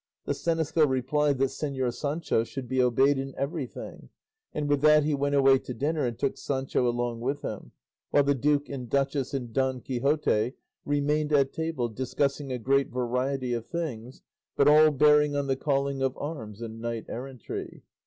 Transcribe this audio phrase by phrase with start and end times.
[0.25, 4.09] The seneschal replied that Señor Sancho should be obeyed in everything;
[4.51, 7.71] and with that he went away to dinner and took Sancho along with him,
[8.09, 10.53] while the duke and duchess and Don Quixote
[10.85, 14.23] remained at table discussing a great variety of things,
[14.55, 17.83] but all bearing on the calling of arms and knight errantry.